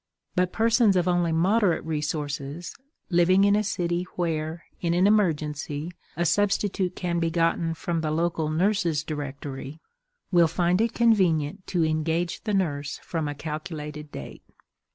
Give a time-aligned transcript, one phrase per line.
[0.33, 2.75] But persons of only moderate resources,
[3.11, 8.09] living in a city where, in an emergency, a substitute can be gotten from the
[8.09, 9.79] local "Nurses' Directory,"
[10.31, 14.41] will find it convenient to engage the nurse from the calculated date.